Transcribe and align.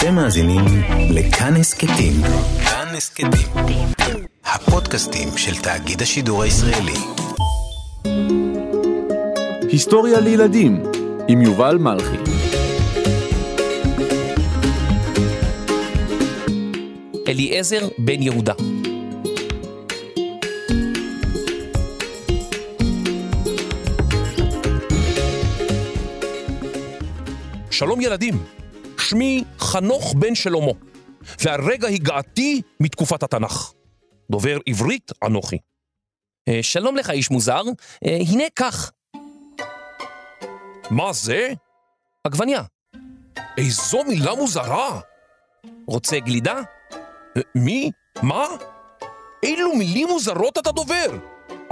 אתם 0.00 0.14
מאזינים 0.14 0.64
לכאן 1.10 1.56
הסכתים. 1.56 2.12
כאן 2.64 2.94
הסכתים. 2.96 3.88
הפודקאסטים 4.44 5.28
של 5.36 5.62
תאגיד 5.62 6.02
השידור 6.02 6.42
הישראלי. 6.42 6.92
היסטוריה 9.68 10.20
לילדים 10.20 10.82
עם 11.28 11.42
יובל 11.42 11.78
מלכי. 11.78 12.16
אליעזר 17.28 17.88
בן 17.98 18.22
יהודה. 18.22 18.54
שלום 27.70 28.00
ילדים, 28.00 28.34
שמי 29.10 29.44
חנוך 29.58 30.14
בן 30.14 30.34
שלמה, 30.34 30.72
והרגע 31.40 31.88
הגעתי 31.88 32.62
מתקופת 32.80 33.22
התנ"ך. 33.22 33.72
דובר 34.30 34.58
עברית 34.66 35.12
אנוכי. 35.22 35.58
אה, 36.48 36.58
שלום 36.62 36.96
לך 36.96 37.10
איש 37.10 37.30
מוזר, 37.30 37.62
אה, 38.06 38.18
הנה 38.30 38.44
כך. 38.56 38.92
מה 40.90 41.12
זה? 41.12 41.52
עגבניה. 42.24 42.62
איזו 43.58 44.04
מילה 44.04 44.34
מוזרה. 44.34 45.00
רוצה 45.86 46.18
גלידה? 46.18 46.60
אה, 47.36 47.42
מי? 47.54 47.90
מה? 48.22 48.46
אילו 49.42 49.76
מילים 49.76 50.08
מוזרות 50.08 50.58
אתה 50.58 50.72
דובר? 50.72 51.18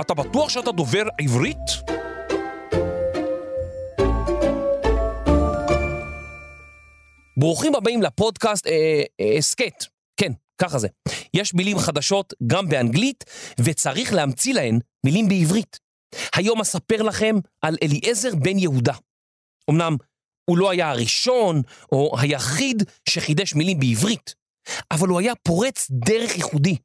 אתה 0.01 0.15
בטוח 0.15 0.49
שאתה 0.49 0.73
דובר 0.73 1.03
עברית? 1.21 1.69
ברוכים 7.39 7.75
הבאים 7.75 8.03
לפודקאסט. 8.03 8.67
אה, 8.67 9.03
אה, 9.21 9.39
כן, 10.17 10.33
ככה 10.61 10.79
זה. 10.79 10.89
יש 11.35 11.55
מילים 11.55 11.79
חדשות 11.79 12.35
גם 12.47 12.69
באנגלית, 12.69 13.25
וצריך 13.61 14.13
להמציא 14.13 14.55
להן 14.55 14.79
מילים 15.07 15.29
בעברית. 15.29 15.79
היום 16.35 16.61
אספר 16.61 17.03
לכם 17.03 17.35
על 17.63 17.77
אליעזר 17.83 18.35
בן 18.35 18.59
יהודה. 18.59 18.95
אמנם 19.71 19.97
הוא 20.51 20.59
לא 20.59 20.71
היה 20.71 20.91
הראשון 20.91 21.63
או 21.93 22.17
היחיד 22.21 22.83
שחידש 23.09 23.55
מילים 23.55 23.79
בעברית, 23.79 24.35
אבל 24.91 25.09
הוא 25.09 25.21
היה 25.21 25.33
פורץ 25.35 25.87
דרך 25.91 26.37
ייחודי, 26.37 26.77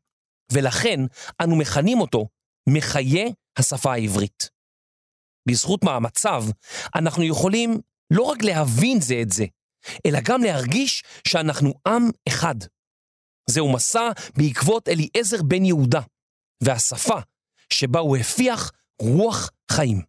ולכן 0.52 1.00
אנו 1.44 1.56
מכנים 1.56 2.02
אותו 2.02 2.28
מחיה 2.70 3.30
השפה 3.58 3.94
העברית. 3.94 4.50
בזכות 5.50 5.84
מאמציו, 5.84 6.44
אנחנו 6.96 7.24
יכולים 7.24 7.78
לא 8.12 8.24
רק 8.24 8.44
להבין 8.44 9.02
זה 9.02 9.20
את 9.22 9.30
זה, 9.30 9.46
אלא 10.06 10.20
גם 10.24 10.44
להרגיש 10.44 11.04
שאנחנו 11.28 11.74
עם 11.88 12.10
אחד. 12.28 12.56
זהו 13.50 13.72
מסע 13.72 14.10
בעקבות 14.38 14.90
אליעזר 14.90 15.44
בן 15.44 15.66
יהודה, 15.66 16.02
והשפה 16.64 17.20
שבה 17.70 18.00
הוא 18.00 18.18
הפיח 18.18 18.72
רוח 19.02 19.52
חיים. 19.72 20.02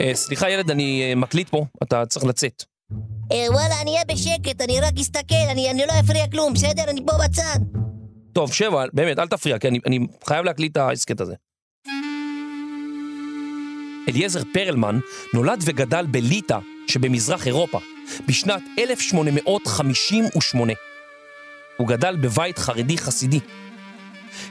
אה, 0.00 0.14
סליחה 0.14 0.50
ילד, 0.50 0.70
אני 0.70 1.02
אה, 1.08 1.14
מקליט 1.14 1.48
פה, 1.48 1.64
אתה 1.82 2.06
צריך 2.06 2.24
לצאת. 2.24 2.64
אה, 3.32 3.46
וואלה, 3.50 3.80
אני 3.82 3.90
אהיה 3.90 4.04
בשקט, 4.04 4.60
אני 4.60 4.80
רק 4.80 4.94
אסתכל, 5.00 5.34
אני, 5.50 5.86
לא 5.86 5.92
אפריע 6.00 6.30
כלום, 6.30 6.54
בסדר? 6.54 6.84
אני 6.90 7.00
פה 7.06 7.12
בצד. 7.24 7.58
טוב, 8.32 8.52
שב, 8.52 8.70
באמת, 8.92 9.18
אל 9.18 9.28
תפריע, 9.28 9.58
כי 9.58 9.68
אני 9.68 9.98
חייב 10.24 10.44
להקליט 10.44 10.72
את 10.72 10.76
ההסכת 10.76 11.20
הזה. 11.20 11.34
אליעזר 14.08 14.42
פרלמן 14.54 14.98
נולד 15.34 15.60
וגדל 15.66 16.06
בליטא 16.06 16.58
שבמזרח 16.88 17.46
אירופה 17.46 17.80
בשנת 18.26 18.62
1858. 18.78 20.72
הוא 21.76 21.88
גדל 21.88 22.16
בבית 22.16 22.58
חרדי 22.58 22.98
חסידי. 22.98 23.40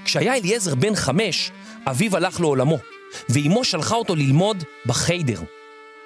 כשהיה 0.05 0.35
אליעזר 0.35 0.75
בן 0.75 0.95
חמש, 0.95 1.51
אביו 1.85 2.15
הלך 2.15 2.39
לעולמו, 2.39 2.77
ואימו 3.29 3.63
שלחה 3.63 3.95
אותו 3.95 4.15
ללמוד 4.15 4.63
בחיידר. 4.85 5.41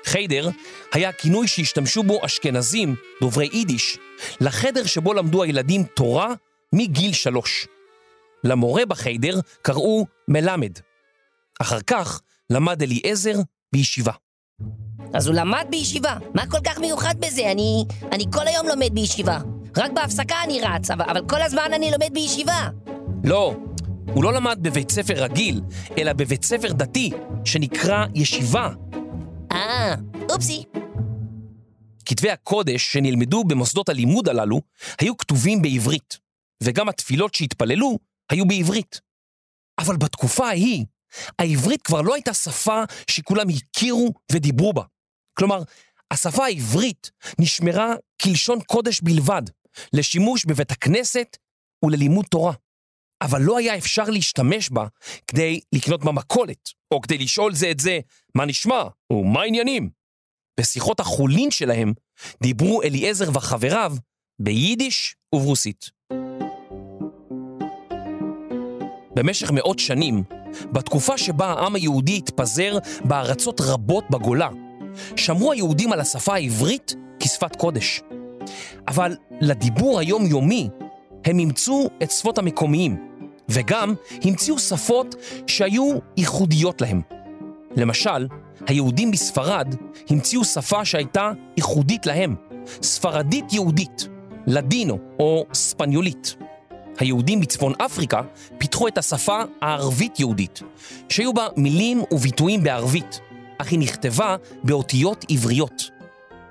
חיידר 0.06 0.50
היה 0.94 1.12
כינוי 1.12 1.48
שהשתמשו 1.48 2.04
בו 2.04 2.26
אשכנזים, 2.26 2.96
דוברי 3.22 3.50
יידיש, 3.54 3.98
לחדר 4.42 4.86
שבו 4.86 5.14
למדו 5.14 5.44
הילדים 5.44 5.84
תורה 5.84 6.34
מגיל 6.74 7.14
שלוש. 7.14 7.68
למורה 8.44 8.86
בחיידר 8.86 9.40
קראו 9.62 10.06
מלמד. 10.28 10.72
אחר 11.62 11.82
כך 11.88 12.22
למד 12.50 12.84
אליעזר 12.84 13.36
בישיבה. 13.74 14.12
אז 15.14 15.28
הוא 15.28 15.36
למד 15.36 15.66
בישיבה. 15.70 16.18
מה 16.34 16.48
כל 16.48 16.60
כך 16.66 16.80
מיוחד 16.80 17.16
בזה? 17.20 17.52
אני, 17.52 17.86
אני 18.12 18.26
כל 18.34 18.48
היום 18.48 18.68
לומד 18.68 18.94
בישיבה. 18.94 19.40
רק 19.78 19.92
בהפסקה 19.92 20.36
אני 20.44 20.62
רץ, 20.62 20.92
אבל, 20.92 21.06
אבל 21.10 21.28
כל 21.30 21.42
הזמן 21.42 21.70
אני 21.74 21.92
לומד 21.92 22.14
בישיבה. 22.14 22.70
לא, 23.24 23.56
הוא 24.14 24.24
לא 24.24 24.34
למד 24.34 24.58
בבית 24.62 24.92
ספר 24.92 25.24
רגיל, 25.24 25.62
אלא 25.98 26.14
בבית 26.14 26.44
ספר 26.44 26.74
דתי, 26.74 27.12
שנקרא 27.46 28.06
ישיבה. 28.16 28.70
אה, 29.52 29.96
אופסי. 30.30 30.64
כתבי 32.06 32.30
הקודש 32.30 32.94
שנלמדו 32.94 33.44
במוסדות 33.44 33.90
הלימוד 33.90 34.30
הללו 34.30 34.62
היו 35.00 35.18
כתובים 35.18 35.62
בעברית, 35.62 36.18
וגם 36.64 36.90
התפילות 36.90 37.34
שהתפללו 37.34 38.00
היו 38.30 38.46
בעברית. 38.48 39.02
אבל 39.80 39.98
בתקופה 39.98 40.48
ההיא, 40.48 40.86
העברית 41.40 41.82
כבר 41.82 42.02
לא 42.02 42.14
הייתה 42.14 42.34
שפה 42.34 42.84
שכולם 43.10 43.48
הכירו 43.50 44.14
ודיברו 44.32 44.74
בה. 44.74 44.84
כלומר, 45.42 45.64
השפה 46.12 46.46
העברית 46.46 47.12
נשמרה 47.40 47.94
כלשון 48.22 48.60
קודש 48.62 49.02
בלבד, 49.02 49.42
לשימוש 49.94 50.46
בבית 50.46 50.72
הכנסת 50.72 51.38
וללימוד 51.86 52.26
תורה. 52.26 52.54
אבל 53.22 53.42
לא 53.42 53.58
היה 53.58 53.78
אפשר 53.78 54.04
להשתמש 54.04 54.70
בה 54.70 54.86
כדי 55.28 55.60
לקנות 55.76 56.06
במכולת, 56.06 56.70
או 56.94 57.02
כדי 57.02 57.18
לשאול 57.18 57.56
זה 57.56 57.72
את 57.72 57.80
זה, 57.80 58.00
מה 58.36 58.46
נשמע, 58.46 58.84
או 59.10 59.24
מה 59.24 59.42
העניינים. 59.42 59.90
בשיחות 60.60 61.00
החולין 61.00 61.52
שלהם 61.52 61.94
דיברו 62.44 62.82
אליעזר 62.84 63.30
וחבריו 63.34 63.94
ביידיש 64.42 65.16
וברוסית. 65.36 65.90
במשך 69.16 69.52
מאות 69.52 69.80
שנים, 69.80 70.24
בתקופה 70.72 71.18
שבה 71.18 71.46
העם 71.46 71.76
היהודי 71.76 72.18
התפזר 72.18 72.78
בארצות 73.06 73.62
רבות 73.62 74.04
בגולה, 74.10 74.50
שמרו 75.16 75.52
היהודים 75.52 75.94
על 75.94 76.00
השפה 76.00 76.34
העברית 76.34 76.96
כשפת 77.20 77.56
קודש. 77.56 78.02
אבל 78.88 79.16
לדיבור 79.42 80.00
היומיומי 80.00 80.70
הם 81.26 81.40
אימצו 81.40 81.90
את 82.04 82.12
שפות 82.12 82.38
המקומיים, 82.38 82.98
וגם 83.50 83.94
המציאו 84.24 84.60
שפות 84.60 85.16
שהיו 85.48 85.98
ייחודיות 86.18 86.82
להם. 86.82 87.02
למשל, 87.76 88.28
היהודים 88.68 89.12
בספרד 89.12 89.76
המציאו 90.10 90.44
שפה 90.44 90.86
שהייתה 90.86 91.32
ייחודית 91.58 92.06
להם, 92.06 92.36
ספרדית 92.82 93.54
יהודית, 93.54 94.08
לדינו 94.48 94.98
או 95.20 95.46
ספניולית. 95.54 96.36
היהודים 97.00 97.40
בצפון 97.40 97.74
אפריקה 97.78 98.22
פיתחו 98.58 98.88
את 98.88 98.98
השפה 98.98 99.40
הערבית-יהודית, 99.62 100.62
שהיו 101.10 101.34
בה 101.34 101.48
מילים 101.58 102.04
וביטויים 102.12 102.64
בערבית, 102.64 103.20
אך 103.62 103.72
היא 103.72 103.80
נכתבה 103.80 104.36
באותיות 104.64 105.26
עבריות. 105.30 105.84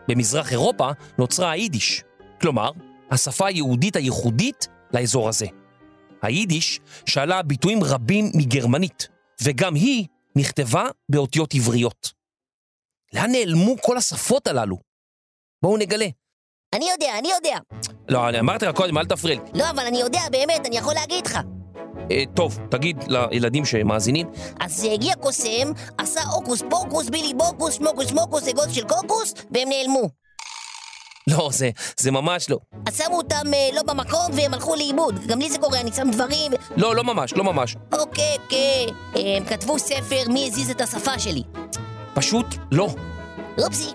במזרח 0.09 0.53
אירופה 0.53 0.91
נוצרה 1.19 1.51
היידיש, 1.51 2.03
כלומר, 2.41 2.71
השפה 3.11 3.47
היהודית 3.47 3.97
הייחודית 3.97 4.69
לאזור 4.95 5.29
הזה. 5.29 5.47
היידיש 6.23 6.81
שאלה 7.07 7.43
ביטויים 7.43 7.85
רבים 7.85 8.25
מגרמנית, 8.35 9.09
וגם 9.43 9.75
היא 9.75 10.07
נכתבה 10.37 10.85
באותיות 11.09 11.55
עבריות. 11.55 12.13
לאן 13.15 13.31
נעלמו 13.31 13.77
כל 13.83 13.97
השפות 13.97 14.47
הללו? 14.47 14.77
בואו 15.63 15.77
נגלה. 15.77 16.07
אני 16.75 16.91
יודע, 16.91 17.19
אני 17.19 17.29
יודע. 17.29 17.59
לא, 18.09 18.29
אני 18.29 18.41
אמרתי 18.41 18.65
לך 18.65 18.77
קודם, 18.77 18.99
אל 18.99 19.07
תפריע 19.07 19.35
לי. 19.35 19.59
לא, 19.59 19.71
אבל 19.71 19.87
אני 19.87 20.01
יודע, 20.01 20.21
באמת, 20.31 20.67
אני 20.67 20.79
יכול 20.79 20.95
להגיד 20.95 21.27
לך. 21.27 21.39
אה, 22.11 22.23
טוב, 22.35 22.59
תגיד 22.71 22.97
לילדים 23.09 23.65
שמאזינים. 23.65 24.27
אז 24.61 24.85
הגיע 24.93 25.15
קוסם, 25.15 25.73
עשה 25.99 26.21
הוקוס 26.23 26.63
פוקוס, 26.71 27.09
בילי 27.09 27.35
בוקוס, 27.35 27.75
שמוקוס 27.75 28.13
מוקוס, 28.13 28.49
אגוז 28.49 28.75
של 28.75 28.85
קוקוס, 28.89 29.35
והם 29.51 29.69
נעלמו. 29.69 30.11
לא, 31.27 31.49
זה, 31.53 31.71
זה 31.97 32.11
ממש 32.11 32.51
לא. 32.51 32.59
אז 32.87 32.97
שמו 32.99 33.17
אותם 33.17 33.55
אה, 33.55 33.69
לא 33.75 33.83
במקום 33.83 34.31
והם 34.37 34.55
הלכו 34.55 34.75
לאיבוד. 34.75 35.27
גם 35.27 35.39
לי 35.39 35.51
זה 35.51 35.59
קורה, 35.59 35.81
אני 35.81 35.93
שם 35.93 36.11
דברים... 36.13 36.53
לא, 36.77 36.97
לא 36.97 37.05
ממש, 37.05 37.33
לא 37.33 37.45
ממש. 37.45 37.77
אוקיי, 37.93 38.37
אוקיי. 38.45 38.87
הם 39.15 39.45
כתבו 39.45 39.79
ספר 39.79 40.23
מי 40.29 40.47
הזיז 40.47 40.71
את 40.71 40.81
השפה 40.81 41.19
שלי. 41.19 41.43
פשוט 42.15 42.47
לא. 42.73 42.89
אופסי. 43.59 43.91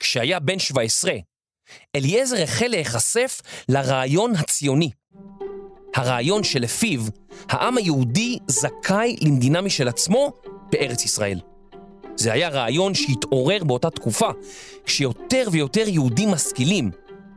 כשהיה 0.00 0.40
בן 0.40 0.58
17, 0.58 1.12
אליעזר 1.96 2.42
החל 2.42 2.66
להיחשף 2.66 3.40
לרעיון 3.68 4.32
הציוני. 4.36 4.90
הרעיון 5.96 6.44
שלפיו 6.44 7.00
העם 7.48 7.76
היהודי 7.76 8.38
זכאי 8.46 9.16
למדינה 9.20 9.60
משל 9.60 9.88
עצמו 9.88 10.32
בארץ 10.72 11.04
ישראל. 11.04 11.40
זה 12.16 12.32
היה 12.32 12.48
רעיון 12.48 12.94
שהתעורר 12.94 13.64
באותה 13.64 13.90
תקופה, 13.90 14.30
כשיותר 14.84 15.48
ויותר 15.50 15.88
יהודים 15.88 16.30
משכילים 16.30 16.90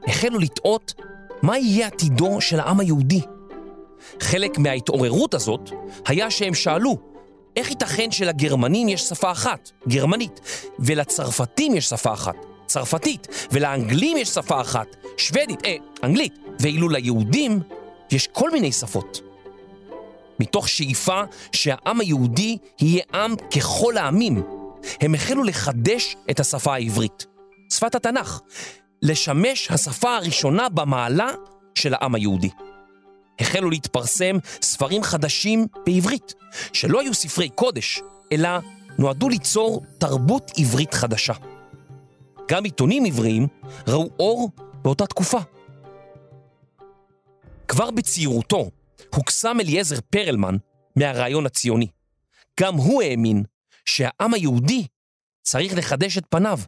החלו 0.07 0.39
לטעות 0.39 0.93
מה 1.41 1.57
יהיה 1.57 1.87
עתידו 1.87 2.41
של 2.41 2.59
העם 2.59 2.79
היהודי. 2.79 3.21
חלק 4.19 4.57
מההתעוררות 4.57 5.33
הזאת 5.33 5.69
היה 6.07 6.31
שהם 6.31 6.53
שאלו, 6.53 6.97
איך 7.55 7.69
ייתכן 7.69 8.11
שלגרמנים 8.11 8.89
יש 8.89 9.01
שפה 9.01 9.31
אחת, 9.31 9.71
גרמנית, 9.87 10.39
ולצרפתים 10.79 11.75
יש 11.75 11.85
שפה 11.85 12.13
אחת, 12.13 12.35
צרפתית, 12.65 13.27
ולאנגלים 13.51 14.17
יש 14.17 14.29
שפה 14.29 14.61
אחת, 14.61 14.95
שוודית, 15.17 15.65
אה, 15.65 15.75
אנגלית, 16.03 16.33
ואילו 16.59 16.89
ליהודים 16.89 17.59
יש 18.11 18.27
כל 18.27 18.51
מיני 18.51 18.71
שפות. 18.71 19.21
מתוך 20.39 20.69
שאיפה 20.69 21.21
שהעם 21.51 21.99
היהודי 21.99 22.57
יהיה 22.81 23.03
עם 23.13 23.35
ככל 23.35 23.97
העמים, 23.97 24.43
הם 25.01 25.15
החלו 25.15 25.43
לחדש 25.43 26.15
את 26.31 26.39
השפה 26.39 26.73
העברית, 26.73 27.25
שפת 27.73 27.95
התנ"ך, 27.95 28.39
לשמש 29.01 29.71
השפה 29.71 30.15
הראשונה 30.15 30.69
במעלה 30.69 31.31
של 31.75 31.93
העם 31.93 32.15
היהודי. 32.15 32.49
החלו 33.39 33.69
להתפרסם 33.69 34.37
ספרים 34.61 35.03
חדשים 35.03 35.67
בעברית, 35.85 36.33
שלא 36.73 37.01
היו 37.01 37.13
ספרי 37.13 37.49
קודש, 37.49 38.01
אלא 38.31 38.49
נועדו 38.97 39.29
ליצור 39.29 39.81
תרבות 39.97 40.51
עברית 40.57 40.93
חדשה. 40.93 41.33
גם 42.49 42.63
עיתונים 42.63 43.05
עבריים 43.05 43.47
ראו 43.87 44.09
אור 44.19 44.49
באותה 44.81 45.05
תקופה. 45.05 45.39
כבר 47.69 47.91
בצעירותו 47.91 48.71
הוקסם 49.15 49.57
אליעזר 49.59 49.95
פרלמן 50.09 50.55
מהרעיון 50.95 51.45
הציוני. 51.45 51.87
גם 52.59 52.75
הוא 52.75 53.01
האמין 53.01 53.43
שהעם 53.85 54.33
היהודי 54.33 54.87
צריך 55.43 55.77
לחדש 55.77 56.17
את 56.17 56.23
פניו. 56.29 56.59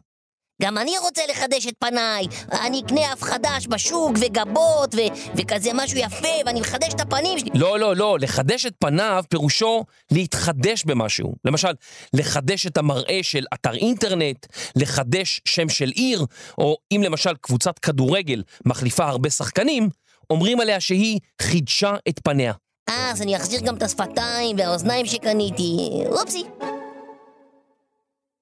גם 0.62 0.78
אני 0.78 0.98
רוצה 0.98 1.22
לחדש 1.30 1.66
את 1.66 1.74
פניי. 1.78 2.26
אני 2.52 2.80
אקנה 2.86 3.12
אף 3.12 3.22
חדש 3.22 3.66
בשוק, 3.66 4.12
וגבות, 4.20 4.94
ו- 4.94 5.36
וכזה 5.36 5.70
משהו 5.74 5.98
יפה, 5.98 6.28
ואני 6.46 6.60
מחדש 6.60 6.94
את 6.94 7.00
הפנים 7.00 7.38
שלי. 7.38 7.50
לא, 7.54 7.78
לא, 7.78 7.96
לא, 7.96 8.18
לחדש 8.20 8.66
את 8.66 8.74
פניו 8.78 9.24
פירושו 9.28 9.84
להתחדש 10.10 10.84
במשהו. 10.84 11.34
למשל, 11.44 11.72
לחדש 12.14 12.66
את 12.66 12.76
המראה 12.76 13.18
של 13.22 13.44
אתר 13.54 13.74
אינטרנט, 13.74 14.46
לחדש 14.76 15.40
שם 15.44 15.68
של 15.68 15.88
עיר, 15.88 16.26
או 16.58 16.76
אם 16.92 17.02
למשל 17.04 17.34
קבוצת 17.40 17.78
כדורגל 17.78 18.42
מחליפה 18.64 19.04
הרבה 19.04 19.30
שחקנים, 19.30 19.88
אומרים 20.30 20.60
עליה 20.60 20.80
שהיא 20.80 21.20
חידשה 21.42 21.92
את 22.08 22.20
פניה. 22.24 22.52
אה, 22.88 23.10
אז 23.10 23.22
אני 23.22 23.36
אחזיר 23.36 23.60
גם 23.60 23.76
את 23.76 23.82
השפתיים 23.82 24.56
והאוזניים 24.58 25.06
שקניתי. 25.06 25.88
אופסי. 26.06 26.42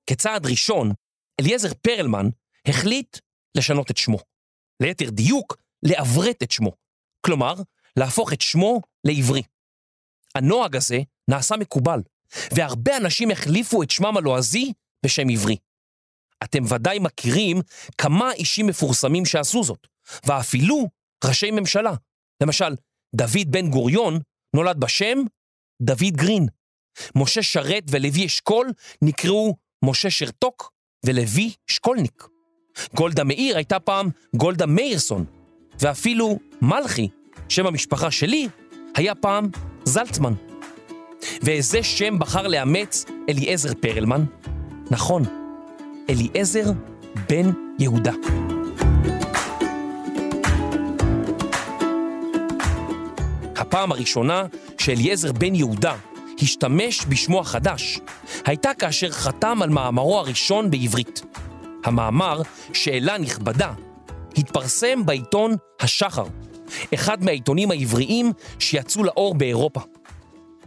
כצעד 0.07 0.47
ראשון, 0.47 0.93
אליעזר 1.41 1.75
פרלמן 1.83 2.27
החליט 2.67 3.19
לשנות 3.57 3.91
את 3.91 3.97
שמו. 3.97 4.19
ליתר 4.83 5.11
דיוק, 5.11 5.57
לעברת 5.83 6.43
את 6.43 6.51
שמו. 6.51 6.73
כלומר, 7.21 7.55
להפוך 7.97 8.33
את 8.33 8.41
שמו 8.41 8.81
לעברי. 9.05 9.43
הנוהג 10.35 10.77
הזה 10.77 10.99
נעשה 11.29 11.57
מקובל, 11.57 12.01
והרבה 12.55 12.97
אנשים 12.97 13.31
החליפו 13.31 13.83
את 13.83 13.91
שמם 13.91 14.17
הלועזי 14.17 14.73
בשם 15.05 15.29
עברי. 15.29 15.57
אתם 16.45 16.65
ודאי 16.69 16.99
מכירים 16.99 17.61
כמה 17.99 18.33
אישים 18.33 18.67
מפורסמים 18.67 19.27
שעשו 19.27 19.65
זאת, 19.65 19.87
ואפילו 20.27 20.89
ראשי 21.25 21.51
ממשלה. 21.51 21.95
למשל, 22.43 22.75
דוד 23.15 23.47
בן 23.51 23.71
גוריון 23.71 24.21
נולד 24.57 24.81
בשם 24.81 25.19
דוד 25.83 26.17
גרין. 26.17 26.47
משה 27.15 27.43
שרת 27.43 27.85
ולוי 27.89 28.27
אשכול 28.27 28.71
נקראו 29.03 29.57
משה 29.85 30.11
שרתוק 30.11 30.73
ולוי 31.07 31.53
שקולניק. 31.67 32.27
גולדה 32.95 33.25
מאיר 33.25 33.57
הייתה 33.57 33.81
פעם 33.81 34.11
גולדה 34.37 34.67
מאירסון, 34.67 35.25
ואפילו 35.81 36.39
מלכי, 36.63 37.09
שם 37.49 37.67
המשפחה 37.67 38.11
שלי, 38.11 38.49
היה 38.97 39.15
פעם 39.15 39.49
זלצמן. 39.85 40.33
ואיזה 41.43 41.83
שם 41.83 42.19
בחר 42.19 42.47
לאמץ 42.47 43.05
אליעזר 43.29 43.75
פרלמן? 43.81 44.25
נכון, 44.91 45.23
אליעזר 46.11 46.65
בן 47.29 47.51
יהודה. 47.79 48.13
הפעם 53.71 53.93
הראשונה 53.93 54.45
שאליעזר 54.79 55.33
בן 55.33 55.55
יהודה 55.55 55.97
השתמש 56.43 57.07
בשמו 57.09 57.41
החדש, 57.41 58.01
הייתה 58.47 58.75
כאשר 58.75 59.11
חתם 59.11 59.63
על 59.63 59.71
מאמרו 59.71 60.19
הראשון 60.19 60.71
בעברית. 60.71 61.23
המאמר, 61.85 62.43
שאלה 62.73 63.19
נכבדה, 63.19 63.73
התפרסם 64.37 65.07
בעיתון 65.07 65.57
השחר, 65.81 66.25
אחד 66.95 67.25
מהעיתונים 67.25 67.71
העבריים 67.71 68.33
שיצאו 68.59 69.05
לאור 69.05 69.35
באירופה. 69.35 69.81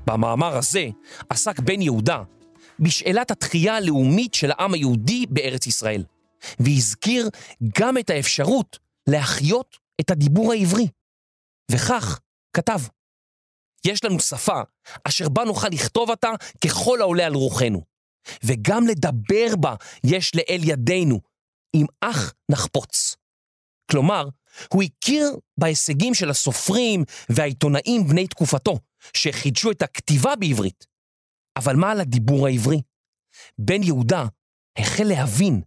במאמר 0.07 0.57
הזה 0.57 0.87
עסק 1.29 1.59
בן 1.59 1.81
יהודה 1.81 2.23
בשאלת 2.79 3.31
התחייה 3.31 3.75
הלאומית 3.75 4.33
של 4.33 4.51
העם 4.51 4.73
היהודי 4.73 5.25
בארץ 5.29 5.67
ישראל, 5.67 6.03
והזכיר 6.59 7.29
גם 7.79 7.97
את 7.97 8.09
האפשרות 8.09 8.79
להחיות 9.07 9.77
את 10.01 10.11
הדיבור 10.11 10.51
העברי. 10.51 10.87
וכך 11.71 12.19
כתב: 12.53 12.79
יש 13.85 14.03
לנו 14.03 14.19
שפה 14.19 14.61
אשר 15.03 15.29
בה 15.29 15.43
נוכל 15.43 15.67
לכתוב 15.67 16.09
אותה 16.09 16.29
ככל 16.65 17.01
העולה 17.01 17.25
על 17.25 17.33
רוחנו, 17.33 17.81
וגם 18.43 18.87
לדבר 18.87 19.55
בה 19.59 19.75
יש 20.03 20.31
לאל 20.35 20.61
ידינו, 20.63 21.19
אם 21.75 21.85
אך 22.01 22.33
נחפוץ. 22.51 23.15
כלומר, 23.91 24.25
הוא 24.73 24.83
הכיר 24.83 25.37
בהישגים 25.59 26.13
של 26.13 26.29
הסופרים 26.29 27.03
והעיתונאים 27.29 28.07
בני 28.07 28.27
תקופתו, 28.27 28.79
שחידשו 29.17 29.71
את 29.71 29.81
הכתיבה 29.81 30.35
בעברית. 30.35 30.85
אבל 31.57 31.75
מה 31.75 31.91
על 31.91 31.99
הדיבור 31.99 32.47
העברי? 32.47 32.81
בן 33.57 33.83
יהודה 33.83 34.25
החל 34.77 35.03
להבין 35.03 35.61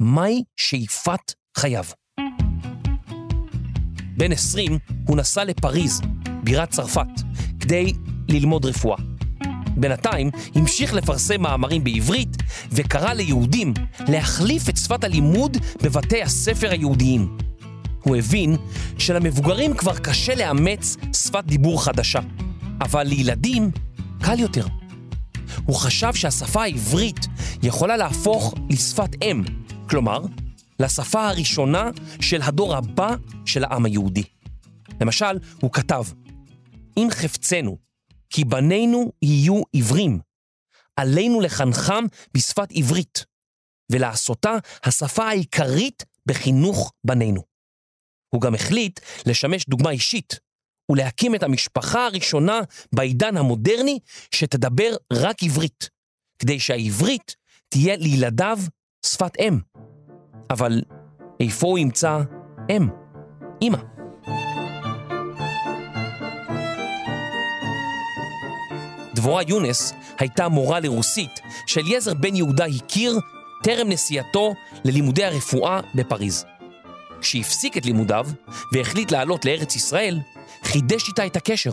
מהי 0.00 0.42
שאיפת 0.56 1.32
חייו. 1.56 1.84
בן 4.20 4.32
20 4.32 4.78
הוא 5.06 5.16
נסע 5.16 5.44
לפריז, 5.44 6.00
בירת 6.42 6.70
צרפת, 6.70 7.06
כדי 7.60 7.92
ללמוד 8.28 8.64
רפואה. 8.64 8.96
בינתיים 9.76 10.30
המשיך 10.54 10.94
לפרסם 10.94 11.42
מאמרים 11.42 11.84
בעברית 11.84 12.36
וקרא 12.72 13.12
ליהודים 13.12 13.74
להחליף 14.08 14.68
את 14.68 14.76
שפת 14.76 15.04
הלימוד 15.04 15.56
בבתי 15.82 16.22
הספר 16.22 16.70
היהודיים. 16.70 17.36
הוא 18.02 18.16
הבין 18.16 18.56
שלמבוגרים 18.98 19.76
כבר 19.76 19.98
קשה 19.98 20.34
לאמץ 20.34 20.96
שפת 21.14 21.44
דיבור 21.44 21.84
חדשה, 21.84 22.20
אבל 22.80 23.02
לילדים 23.02 23.70
קל 24.22 24.38
יותר. 24.38 24.66
הוא 25.64 25.76
חשב 25.76 26.14
שהשפה 26.14 26.62
העברית 26.62 27.26
יכולה 27.62 27.96
להפוך 27.96 28.54
לשפת 28.70 29.22
אם, 29.22 29.42
כלומר, 29.88 30.20
לשפה 30.80 31.28
הראשונה 31.28 31.90
של 32.20 32.42
הדור 32.42 32.76
הבא 32.76 33.14
של 33.46 33.64
העם 33.64 33.84
היהודי. 33.84 34.22
למשל, 35.00 35.38
הוא 35.60 35.72
כתב, 35.72 36.02
אם 36.96 37.08
חפצנו 37.10 37.78
כי 38.30 38.44
בנינו 38.44 39.12
יהיו 39.22 39.62
עיוורים, 39.72 40.20
עלינו 40.96 41.40
לחנכם 41.40 42.04
בשפת 42.34 42.68
עברית, 42.74 43.24
ולעשותה 43.92 44.52
השפה 44.84 45.24
העיקרית 45.24 46.04
בחינוך 46.26 46.92
בנינו. 47.04 47.42
הוא 48.34 48.40
גם 48.40 48.54
החליט 48.54 49.00
לשמש 49.26 49.66
דוגמה 49.68 49.90
אישית 49.90 50.40
ולהקים 50.90 51.34
את 51.34 51.42
המשפחה 51.42 52.06
הראשונה 52.06 52.60
בעידן 52.92 53.36
המודרני 53.36 53.98
שתדבר 54.34 54.96
רק 55.12 55.42
עברית, 55.42 55.90
כדי 56.38 56.60
שהעברית 56.60 57.36
תהיה 57.68 57.96
לילדיו 57.96 58.58
שפת 59.06 59.32
אם. 59.38 59.58
אבל 60.50 60.82
איפה 61.40 61.66
הוא 61.66 61.78
ימצא 61.78 62.20
אם? 62.70 62.88
אמא. 63.62 63.78
דבורה 69.14 69.42
יונס 69.48 69.92
הייתה 70.18 70.48
מורה 70.48 70.80
לרוסית 70.80 71.40
שאליעזר 71.66 72.14
בן 72.14 72.36
יהודה 72.36 72.64
הכיר 72.64 73.18
טרם 73.62 73.88
נסיעתו 73.88 74.54
ללימודי 74.84 75.24
הרפואה 75.24 75.80
בפריז. 75.94 76.44
כשהפסיק 77.20 77.76
את 77.76 77.86
לימודיו 77.86 78.26
והחליט 78.72 79.10
לעלות 79.10 79.44
לארץ 79.44 79.76
ישראל, 79.76 80.20
חידש 80.62 81.08
איתה 81.08 81.26
את 81.26 81.36
הקשר. 81.36 81.72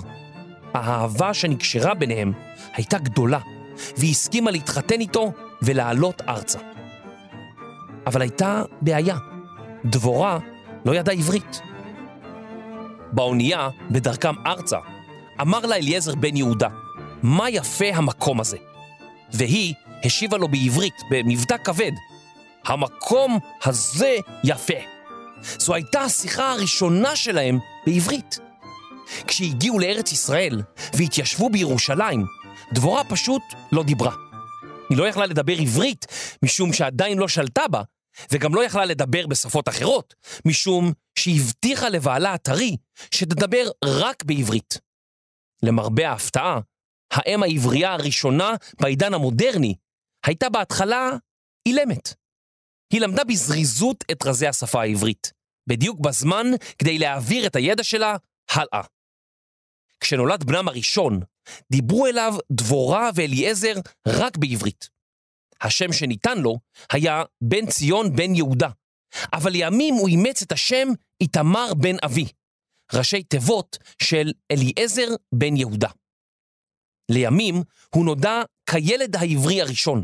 האהבה 0.74 1.34
שנקשרה 1.34 1.94
ביניהם 1.94 2.34
הייתה 2.74 2.98
גדולה, 2.98 3.40
והיא 3.98 4.12
הסכימה 4.12 4.52
להתחתן 4.52 5.00
איתו 5.00 5.32
ולעלות 5.62 6.22
ארצה. 6.22 6.77
אבל 8.08 8.22
הייתה 8.22 8.62
בעיה, 8.82 9.18
דבורה 9.86 10.40
לא 10.86 10.96
ידעה 10.96 11.16
עברית. 11.16 11.62
באונייה, 13.12 13.70
בדרכם 13.92 14.34
ארצה, 14.46 14.78
אמר 15.42 15.60
לה 15.60 15.76
אליעזר 15.76 16.16
בן 16.16 16.38
יהודה, 16.38 16.68
מה 17.24 17.50
יפה 17.50 17.86
המקום 17.94 18.40
הזה. 18.40 18.58
והיא 19.34 19.74
השיבה 20.04 20.38
לו 20.38 20.48
בעברית, 20.48 20.94
במבטא 21.12 21.56
כבד, 21.64 21.92
המקום 22.66 23.40
הזה 23.64 24.16
יפה. 24.44 24.80
זו 25.42 25.74
הייתה 25.74 26.02
השיחה 26.02 26.52
הראשונה 26.52 27.16
שלהם 27.16 27.60
בעברית. 27.86 28.40
כשהגיעו 29.28 29.80
לארץ 29.80 30.12
ישראל 30.12 30.62
והתיישבו 30.94 31.50
בירושלים, 31.50 32.26
דבורה 32.74 33.04
פשוט 33.04 33.42
לא 33.72 33.84
דיברה. 33.84 34.12
היא 34.90 34.98
לא 34.98 35.08
יכלה 35.08 35.26
לדבר 35.26 35.54
עברית, 35.54 36.06
משום 36.44 36.74
שעדיין 36.74 37.18
לא 37.18 37.28
שלטה 37.28 37.62
בה, 37.72 37.82
וגם 38.32 38.56
לא 38.56 38.64
יכלה 38.64 38.86
לדבר 38.86 39.28
בשפות 39.28 39.70
אחרות, 39.70 40.16
משום 40.46 40.94
שהבטיחה 41.20 41.90
לבעלה 41.90 42.34
הטרי 42.34 42.78
שתדבר 43.12 43.70
רק 43.86 44.24
בעברית. 44.24 44.80
למרבה 45.64 46.10
ההפתעה, 46.10 46.60
האם 47.12 47.44
העברייה 47.44 47.94
הראשונה 47.94 48.52
בעידן 48.82 49.14
המודרני 49.14 49.76
הייתה 50.26 50.50
בהתחלה 50.50 51.10
אילמת. 51.68 52.14
היא 52.94 53.02
למדה 53.02 53.24
בזריזות 53.24 54.04
את 54.12 54.26
רזי 54.26 54.48
השפה 54.48 54.82
העברית, 54.82 55.34
בדיוק 55.70 56.00
בזמן 56.00 56.48
כדי 56.80 56.98
להעביר 57.00 57.48
את 57.48 57.56
הידע 57.56 57.84
שלה 57.84 58.16
הלאה. 58.50 58.82
כשנולד 60.00 60.44
בנם 60.44 60.68
הראשון, 60.68 61.20
דיברו 61.72 62.08
אליו 62.08 62.34
דבורה 62.52 63.10
ואליעזר 63.16 63.74
רק 64.08 64.38
בעברית. 64.38 64.97
השם 65.62 65.94
שניתן 65.94 66.38
לו 66.38 66.60
היה 66.92 67.24
בן 67.42 67.66
ציון 67.66 68.16
בן 68.16 68.36
יהודה, 68.36 68.70
אבל 69.34 69.52
לימים 69.52 69.94
הוא 69.94 70.08
אימץ 70.08 70.42
את 70.42 70.52
השם 70.52 70.88
איתמר 71.22 71.74
בן 71.74 71.96
אבי, 72.06 72.26
ראשי 72.94 73.24
תיבות 73.24 73.78
של 74.04 74.32
אליעזר 74.52 75.08
בן 75.36 75.58
יהודה. 75.58 75.90
לימים 77.12 77.56
הוא 77.96 78.06
נודע 78.06 78.42
כילד 78.70 79.16
העברי 79.16 79.62
הראשון. 79.62 80.04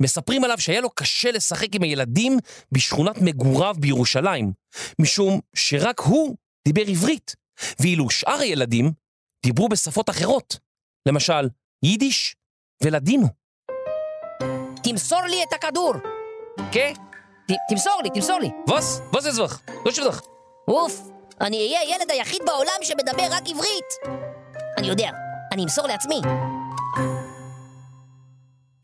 מספרים 0.00 0.44
עליו 0.44 0.58
שהיה 0.58 0.80
לו 0.80 0.90
קשה 0.90 1.30
לשחק 1.30 1.74
עם 1.74 1.82
הילדים 1.82 2.38
בשכונת 2.72 3.16
מגוריו 3.20 3.74
בירושלים, 3.80 4.52
משום 4.98 5.40
שרק 5.56 6.00
הוא 6.00 6.36
דיבר 6.68 6.82
עברית, 6.90 7.36
ואילו 7.80 8.10
שאר 8.10 8.38
הילדים 8.40 8.92
דיברו 9.46 9.68
בשפות 9.68 10.10
אחרות, 10.10 10.58
למשל 11.08 11.48
יידיש 11.84 12.36
ולדינו. 12.82 13.41
תמסור 14.82 15.22
לי 15.22 15.42
את 15.42 15.52
הכדור. 15.52 15.92
כן? 16.72 16.92
ת- 17.48 17.52
תמסור 17.68 18.00
לי, 18.02 18.10
תמסור 18.10 18.38
לי. 18.40 18.50
ווס? 18.68 19.00
ווס 19.12 19.38
וואך? 19.38 19.62
לא 19.86 19.92
שלך. 19.92 20.20
אוף, 20.68 21.00
אני 21.40 21.56
אהיה 21.56 21.80
הילד 21.80 22.10
היחיד 22.10 22.40
בעולם 22.46 22.74
שמדבר 22.82 23.26
רק 23.30 23.42
עברית. 23.48 24.18
אני 24.78 24.86
יודע, 24.86 25.10
אני 25.52 25.62
אמסור 25.64 25.86
לעצמי. 25.86 26.20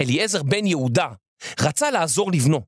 אליעזר 0.01 0.43
בן 0.43 0.67
יהודה 0.67 1.09
רצה 1.61 1.91
לעזור 1.91 2.33
לבנו, 2.33 2.61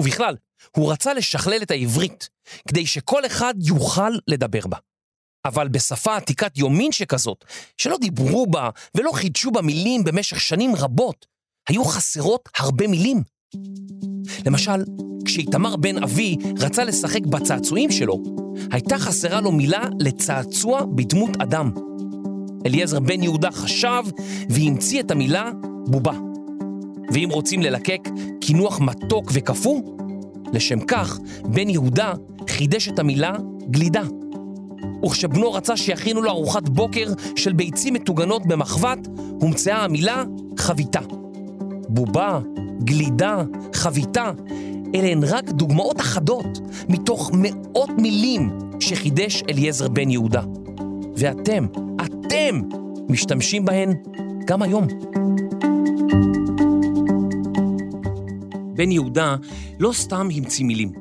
ובכלל, 0.00 0.36
הוא 0.76 0.92
רצה 0.92 1.14
לשכלל 1.14 1.62
את 1.62 1.70
העברית, 1.70 2.28
כדי 2.68 2.86
שכל 2.86 3.26
אחד 3.26 3.54
יוכל 3.62 4.10
לדבר 4.28 4.66
בה. 4.66 4.76
אבל 5.44 5.68
בשפה 5.68 6.16
עתיקת 6.16 6.58
יומין 6.58 6.92
שכזאת, 6.92 7.44
שלא 7.76 7.96
דיברו 8.00 8.46
בה 8.46 8.70
ולא 8.94 9.10
חידשו 9.12 9.50
בה 9.50 9.62
מילים 9.62 10.04
במשך 10.04 10.40
שנים 10.40 10.74
רבות, 10.76 11.26
היו 11.68 11.84
חסרות 11.84 12.48
הרבה 12.58 12.86
מילים. 12.86 13.22
למשל, 14.46 14.84
כשאיתמר 15.24 15.76
בן 15.76 16.02
אבי 16.02 16.36
רצה 16.58 16.84
לשחק 16.84 17.26
בצעצועים 17.26 17.90
שלו, 17.90 18.22
הייתה 18.70 18.98
חסרה 18.98 19.40
לו 19.40 19.52
מילה 19.52 19.82
לצעצוע 20.00 20.80
בדמות 20.94 21.30
אדם. 21.42 21.70
אליעזר 22.66 23.00
בן 23.00 23.22
יהודה 23.22 23.50
חשב 23.50 24.02
והמציא 24.48 25.00
את 25.00 25.10
המילה 25.10 25.50
בובה. 25.86 26.12
ואם 27.12 27.28
רוצים 27.32 27.62
ללקק 27.62 28.08
קינוח 28.40 28.80
מתוק 28.80 29.30
וקפוא, 29.32 29.82
לשם 30.52 30.80
כך 30.80 31.18
בן 31.44 31.68
יהודה 31.68 32.14
חידש 32.48 32.88
את 32.88 32.98
המילה 32.98 33.32
גלידה. 33.70 34.02
וכשבנו 35.06 35.52
רצה 35.52 35.76
שיכינו 35.76 36.22
לו 36.22 36.30
ארוחת 36.30 36.68
בוקר 36.68 37.12
של 37.36 37.52
ביצים 37.52 37.94
מטוגנות 37.94 38.46
במחבת, 38.46 38.98
הומצאה 39.40 39.84
המילה 39.84 40.24
חביתה. 40.58 41.00
בובה, 41.88 42.40
גלידה, 42.84 43.42
חביתה, 43.74 44.32
אלה 44.94 45.08
הן 45.08 45.24
רק 45.24 45.50
דוגמאות 45.50 46.00
אחדות 46.00 46.58
מתוך 46.88 47.30
מאות 47.34 47.90
מילים 47.98 48.50
שחידש 48.80 49.42
אליעזר 49.48 49.88
בן 49.88 50.10
יהודה. 50.10 50.42
ואתם, 51.16 51.66
אתם, 52.04 52.60
משתמשים 53.08 53.64
בהן 53.64 53.94
גם 54.46 54.62
היום. 54.62 54.86
בן 58.74 58.92
יהודה 58.92 59.36
לא 59.78 59.92
סתם 59.92 60.28
המציא 60.36 60.64
מילים. 60.64 60.92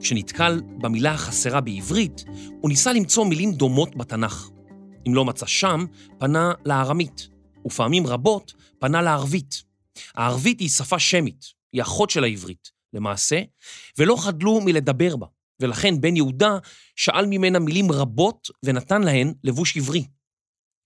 כשנתקל 0.00 0.60
במילה 0.78 1.12
החסרה 1.12 1.60
בעברית, 1.60 2.24
הוא 2.60 2.68
ניסה 2.68 2.92
למצוא 2.92 3.26
מילים 3.26 3.52
דומות 3.52 3.96
בתנ"ך. 3.96 4.50
אם 5.08 5.14
לא 5.14 5.24
מצא 5.24 5.46
שם, 5.46 5.84
פנה 6.18 6.52
לארמית, 6.66 7.28
ופעמים 7.66 8.06
רבות 8.06 8.52
פנה 8.78 9.02
לערבית. 9.02 9.69
הערבית 10.14 10.60
היא 10.60 10.68
שפה 10.68 10.98
שמית, 10.98 11.44
היא 11.72 11.82
אחות 11.82 12.10
של 12.10 12.24
העברית, 12.24 12.70
למעשה, 12.92 13.42
ולא 13.98 14.16
חדלו 14.24 14.60
מלדבר 14.60 15.16
בה, 15.16 15.26
ולכן 15.60 16.00
בן 16.00 16.16
יהודה 16.16 16.58
שאל 16.96 17.26
ממנה 17.26 17.58
מילים 17.58 17.92
רבות 17.92 18.48
ונתן 18.64 19.02
להן 19.02 19.34
לבוש 19.44 19.76
עברי. 19.76 20.06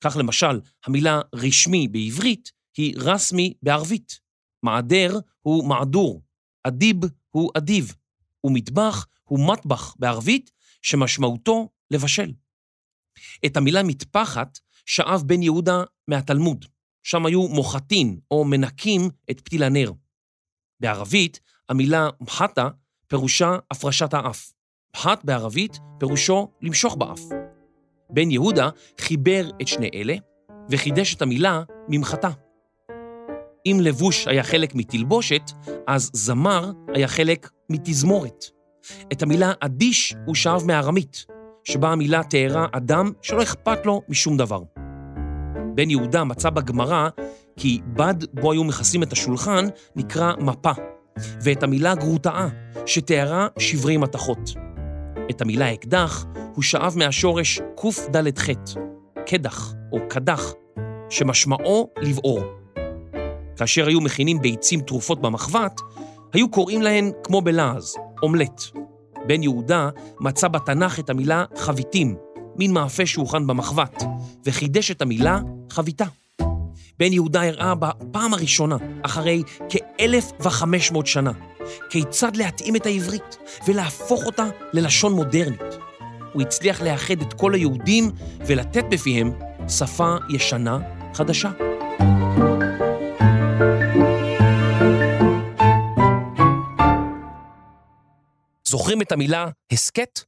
כך 0.05 0.17
למשל, 0.17 0.61
המילה 0.87 1.21
רשמי 1.35 1.89
בעברית 1.89 2.53
היא 2.77 2.95
רסמי 2.99 3.55
בערבית. 3.63 4.25
מעדר 4.63 5.19
הוא 5.41 5.69
מעדור, 5.69 6.23
אדיב 6.65 6.97
הוא 7.31 7.51
אדיב, 7.57 7.95
ומטבח 8.45 9.07
הוא 9.25 9.53
מטבח 9.53 9.95
בערבית, 9.99 10.51
שמשמעותו 10.83 11.69
לבשל. 11.91 12.33
את 13.47 13.57
המילה 13.57 13.83
מטפחת 13.83 14.59
שאב 14.87 15.23
בן 15.27 15.43
יהודה 15.43 15.83
מהתלמוד, 16.09 16.65
שם 17.05 17.27
היו 17.27 17.49
מוחתין 17.49 18.19
או 18.31 18.45
מנקים 18.45 19.11
את 19.31 19.41
פתיל 19.41 19.63
הנר. 19.63 19.93
בערבית, 20.81 21.41
המילה 21.69 22.09
מחתה 22.21 22.69
פירושה 23.07 23.57
הפרשת 23.71 24.15
האף. 24.15 24.53
מחת 24.97 25.25
בערבית 25.25 25.79
פירושו 25.99 26.49
למשוך 26.63 26.97
באף. 26.97 27.21
בן 28.11 28.31
יהודה 28.31 28.69
חיבר 29.01 29.51
את 29.63 29.69
שני 29.69 29.91
אלה 29.95 30.15
וחידש 30.71 31.15
את 31.15 31.23
המילה 31.23 31.63
ממחתה. 31.89 32.31
אם 33.67 33.79
לבוש 33.81 34.29
היה 34.29 34.43
חלק 34.43 34.75
מתלבושת, 34.75 35.43
אז 35.87 36.11
זמר 36.13 36.73
היה 36.95 37.09
חלק 37.09 37.51
מתזמורת. 37.71 38.45
את 39.13 39.23
המילה 39.23 39.53
אדיש 39.61 40.15
הוא 40.27 40.35
שאב 40.35 40.63
מארמית, 40.67 41.27
שבה 41.65 41.89
המילה 41.89 42.23
תיארה 42.23 42.67
אדם 42.73 43.13
שלא 43.23 43.43
אכפת 43.43 43.87
לו 43.87 44.03
משום 44.09 44.37
דבר. 44.37 44.74
בן 45.75 45.91
יהודה 45.91 46.25
מצא 46.25 46.51
בגמרא 46.51 47.09
כי 47.57 47.81
בד 47.87 48.15
בו 48.33 48.53
היו 48.53 48.65
מכסים 48.65 49.03
את 49.03 49.13
השולחן 49.13 49.67
נקרא 49.97 50.33
מפה, 50.39 50.71
ואת 51.17 51.63
המילה 51.63 51.95
גרוטאה, 51.95 52.49
שתיארה 52.87 53.49
שברי 53.59 53.97
מתכות. 53.97 54.51
את 55.31 55.41
המילה 55.41 55.73
אקדח 55.73 56.27
הוא 56.55 56.63
שאב 56.63 56.95
מהשורש 56.97 57.61
קד"ח, 57.77 58.77
קדח 59.27 59.75
או 59.93 59.99
קדח, 60.09 60.53
שמשמעו 61.11 61.91
לבעור. 62.03 62.41
כאשר 63.57 63.87
היו 63.87 64.01
מכינים 64.01 64.41
ביצים 64.41 64.81
טרופות 64.81 65.23
במחבת, 65.23 65.81
היו 66.33 66.51
קוראים 66.51 66.83
להן, 66.83 67.11
כמו 67.25 67.43
בלעז, 67.43 67.97
אומלט. 68.23 68.63
בן 69.27 69.43
יהודה 69.43 69.89
מצא 70.21 70.49
בתנ"ך 70.49 70.99
את 70.99 71.11
המילה 71.11 71.45
חביתים, 71.57 72.17
מין 72.57 72.73
מאפה 72.73 73.07
שהוכן 73.07 73.47
במחבת, 73.47 74.03
וחידש 74.45 74.91
את 74.91 75.03
המילה 75.03 75.39
חביתה. 75.71 76.05
בן 76.99 77.13
יהודה 77.13 77.49
הראה 77.49 77.75
בפעם 77.75 78.35
הראשונה, 78.35 78.77
אחרי 79.03 79.43
כ-1,500 79.69 81.05
שנה, 81.05 81.33
כיצד 81.91 82.37
להתאים 82.37 82.77
את 82.77 82.87
העברית 82.87 83.37
ולהפוך 83.67 84.27
אותה 84.27 84.45
ללשון 84.73 85.13
מודרנית. 85.13 85.61
הוא 86.33 86.43
הצליח 86.43 86.83
לאחד 86.83 87.21
את 87.23 87.33
כל 87.33 87.55
היהודים 87.55 88.11
ולתת 88.47 88.85
בפיהם 88.91 89.33
שפה 89.69 90.17
ישנה 90.31 90.79
חדשה. 91.15 91.51
זוכרים 98.65 99.03
את 99.03 99.13
המילה 99.13 99.47
הסכת? 99.73 100.21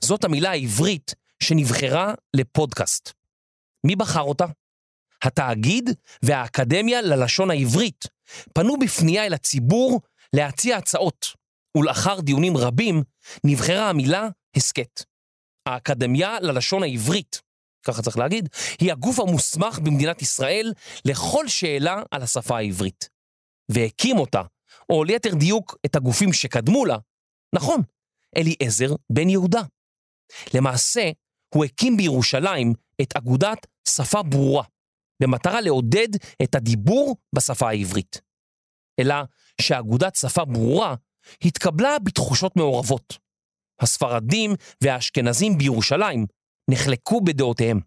זאת 0.00 0.24
המילה 0.24 0.50
העברית 0.50 1.14
שנבחרה 1.48 2.14
לפודקאסט. 2.36 3.12
מי 3.86 3.96
בחר 3.96 4.22
אותה? 4.22 4.44
התאגיד 5.22 5.90
והאקדמיה 6.22 7.02
ללשון 7.02 7.50
העברית 7.50 8.04
פנו 8.54 8.78
בפנייה 8.78 9.26
אל 9.26 9.34
הציבור 9.34 10.00
להציע 10.32 10.76
הצעות, 10.76 11.26
ולאחר 11.76 12.20
דיונים 12.20 12.56
רבים 12.56 13.02
נבחרה 13.44 13.90
המילה 13.90 14.28
הסכת. 14.56 15.02
האקדמיה 15.66 16.40
ללשון 16.40 16.82
העברית, 16.82 17.42
ככה 17.86 18.02
צריך 18.02 18.18
להגיד, 18.18 18.48
היא 18.80 18.92
הגוף 18.92 19.20
המוסמך 19.20 19.78
במדינת 19.78 20.22
ישראל 20.22 20.72
לכל 21.04 21.48
שאלה 21.48 22.02
על 22.10 22.22
השפה 22.22 22.56
העברית. 22.56 23.08
והקים 23.68 24.18
אותה, 24.18 24.42
או 24.92 25.04
ליתר 25.04 25.34
דיוק 25.34 25.76
את 25.86 25.96
הגופים 25.96 26.32
שקדמו 26.32 26.84
לה, 26.84 26.98
נכון, 27.54 27.82
אליעזר 28.36 28.94
בן 29.10 29.28
יהודה. 29.28 29.62
למעשה, 30.54 31.10
הוא 31.54 31.64
הקים 31.64 31.96
בירושלים 31.96 32.72
את 33.02 33.16
אגודת 33.16 33.66
שפה 33.88 34.22
ברורה, 34.22 34.64
במטרה 35.22 35.60
לעודד 35.60 36.08
את 36.42 36.54
הדיבור 36.54 37.16
בשפה 37.34 37.68
העברית. 37.68 38.20
אלא 39.00 39.14
שאגודת 39.60 40.16
שפה 40.16 40.44
ברורה 40.44 40.94
התקבלה 41.44 41.98
בתחושות 41.98 42.56
מעורבות. 42.56 43.18
הספרדים 43.80 44.54
והאשכנזים 44.82 45.58
בירושלים 45.58 46.26
נחלקו 46.70 47.20
בדעותיהם. 47.20 47.80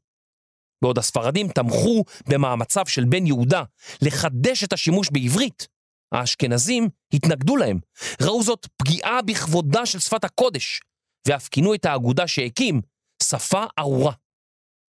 בעוד 0.84 0.98
הספרדים 0.98 1.48
תמכו 1.48 2.04
במאמציו 2.30 2.86
של 2.88 3.06
בן 3.06 3.28
יהודה 3.28 3.64
לחדש 4.02 4.64
את 4.64 4.74
השימוש 4.74 5.10
בעברית, 5.12 5.68
האשכנזים 6.12 6.90
התנגדו 7.14 7.58
להם, 7.58 7.80
ראו 8.22 8.44
זאת 8.44 8.68
פגיעה 8.78 9.22
בכבודה 9.22 9.86
של 9.86 10.00
שפת 10.00 10.24
הקודש, 10.24 10.82
ואף 11.28 11.48
כינו 11.48 11.74
את 11.74 11.86
האגודה 11.86 12.28
שהקים 12.28 12.82
שפה 13.22 13.64
ארורה. 13.80 14.14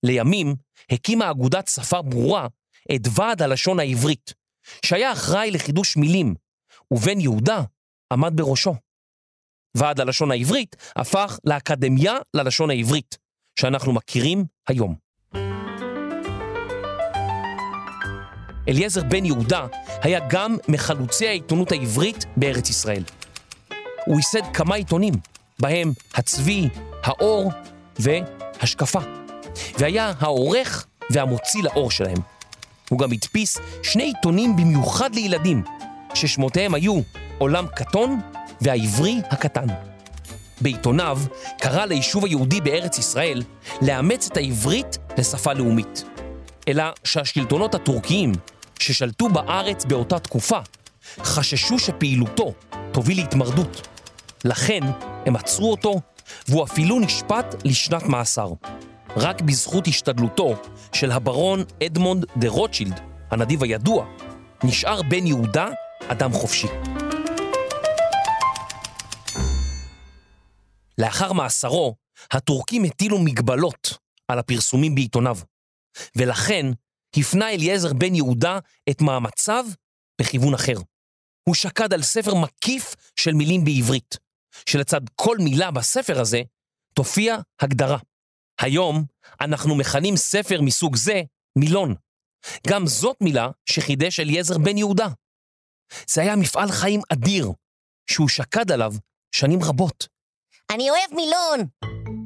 לימים 0.02 0.54
הקימה 0.90 1.30
אגודת 1.30 1.68
שפה 1.68 2.02
ברורה 2.02 2.46
את 2.94 3.00
ועד 3.14 3.42
הלשון 3.42 3.80
העברית, 3.80 4.34
שהיה 4.86 5.12
אחראי 5.12 5.50
לחידוש 5.50 5.96
מילים, 5.96 6.34
ובן 6.90 7.20
יהודה 7.20 7.62
עמד 8.12 8.32
בראשו. 8.36 8.74
ועד 9.76 10.00
הלשון 10.00 10.30
העברית 10.30 10.76
הפך 10.96 11.38
לאקדמיה 11.44 12.14
ללשון 12.34 12.70
העברית, 12.70 13.18
שאנחנו 13.58 13.92
מכירים 13.92 14.44
היום. 14.68 14.94
אליעזר 18.68 19.02
בן 19.04 19.24
יהודה 19.24 19.66
היה 20.02 20.20
גם 20.30 20.56
מחלוצי 20.68 21.26
העיתונות 21.26 21.72
העברית 21.72 22.24
בארץ 22.36 22.70
ישראל. 22.70 23.02
הוא 24.06 24.16
ייסד 24.16 24.54
כמה 24.54 24.74
עיתונים, 24.74 25.14
בהם 25.58 25.92
הצבי, 26.14 26.68
האור 27.02 27.52
והשקפה, 27.98 29.00
והיה 29.78 30.12
העורך 30.20 30.86
והמוציא 31.10 31.62
לאור 31.62 31.90
שלהם. 31.90 32.18
הוא 32.88 32.98
גם 32.98 33.12
הדפיס 33.12 33.58
שני 33.82 34.02
עיתונים 34.02 34.56
במיוחד 34.56 35.14
לילדים, 35.14 35.62
ששמותיהם 36.14 36.74
היו 36.74 37.00
עולם 37.38 37.66
קטון 37.66 38.20
והעברי 38.60 39.20
הקטן. 39.30 39.66
בעיתוניו 40.60 41.18
קרא 41.60 41.84
ליישוב 41.84 42.24
היהודי 42.24 42.60
בארץ 42.60 42.98
ישראל 42.98 43.42
לאמץ 43.82 44.28
את 44.32 44.36
העברית 44.36 44.98
לשפה 45.18 45.52
לאומית. 45.52 46.04
אלא 46.68 46.84
שהשלטונות 47.04 47.74
הטורקיים 47.74 48.32
ששלטו 48.78 49.28
בארץ 49.28 49.84
באותה 49.84 50.18
תקופה 50.18 50.58
חששו 51.22 51.78
שפעילותו 51.78 52.52
תוביל 52.92 53.16
להתמרדות. 53.16 53.88
לכן 54.44 54.80
הם 55.26 55.36
עצרו 55.36 55.70
אותו, 55.70 56.00
והוא 56.48 56.64
אפילו 56.64 57.00
נשפט 57.00 57.46
לשנת 57.64 58.02
מאסר. 58.02 58.52
רק 59.16 59.40
בזכות 59.40 59.86
השתדלותו 59.86 60.54
של 60.92 61.10
הברון 61.10 61.64
אדמונד 61.86 62.24
דה 62.36 62.48
רוטשילד, 62.48 63.00
הנדיב 63.30 63.62
הידוע, 63.62 64.06
נשאר 64.64 65.02
בן 65.02 65.26
יהודה 65.26 65.68
אדם 66.08 66.32
חופשי. 66.32 66.66
לאחר 70.98 71.32
מאסרו, 71.32 71.94
הטורקים 72.32 72.84
הטילו 72.84 73.18
מגבלות 73.18 73.98
על 74.28 74.38
הפרסומים 74.38 74.94
בעיתוניו, 74.94 75.38
ולכן 76.16 76.66
הפנה 77.16 77.50
אליעזר 77.50 77.92
בן 77.92 78.14
יהודה 78.14 78.58
את 78.90 79.00
מאמציו 79.00 79.66
בכיוון 80.20 80.54
אחר. 80.54 80.76
הוא 81.48 81.54
שקד 81.54 81.92
על 81.92 82.02
ספר 82.02 82.34
מקיף 82.34 82.94
של 83.16 83.32
מילים 83.32 83.64
בעברית, 83.64 84.16
שלצד 84.66 85.00
כל 85.16 85.36
מילה 85.38 85.70
בספר 85.70 86.20
הזה 86.20 86.42
תופיע 86.94 87.36
הגדרה. 87.60 87.98
היום 88.60 89.04
אנחנו 89.40 89.74
מכנים 89.74 90.16
ספר 90.16 90.60
מסוג 90.60 90.96
זה 90.96 91.22
מילון. 91.58 91.94
גם 92.66 92.86
זאת 92.86 93.16
מילה 93.20 93.48
שחידש 93.66 94.20
אליעזר 94.20 94.58
בן 94.58 94.78
יהודה. 94.78 95.08
זה 96.06 96.20
היה 96.20 96.36
מפעל 96.36 96.68
חיים 96.70 97.00
אדיר, 97.12 97.52
שהוא 98.10 98.28
שקד 98.28 98.72
עליו 98.72 98.92
שנים 99.34 99.58
רבות. 99.62 100.08
אני 100.70 100.90
אוהב 100.90 101.14
מילון. 101.14 101.68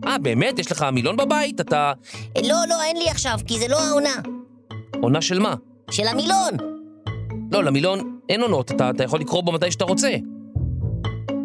אה, 0.07 0.19
באמת? 0.19 0.59
יש 0.59 0.73
לך 0.73 0.83
מילון 0.93 1.17
בבית? 1.17 1.61
אתה... 1.61 1.93
לא, 2.45 2.57
לא, 2.69 2.83
אין 2.83 2.97
לי 2.97 3.09
עכשיו, 3.09 3.39
כי 3.47 3.59
זה 3.59 3.69
לא 3.69 3.81
העונה. 3.81 4.15
עונה 5.03 5.23
של 5.23 5.39
מה? 5.39 5.55
של 5.91 6.07
המילון. 6.07 6.57
לא, 7.53 7.65
למילון 7.65 8.21
אין 8.29 8.43
עונות, 8.43 8.71
אתה, 8.71 8.91
אתה 8.91 9.05
יכול 9.05 9.21
לקרוא 9.21 9.43
בו 9.43 9.53
מתי 9.53 9.71
שאתה 9.71 9.85
רוצה. 9.85 10.17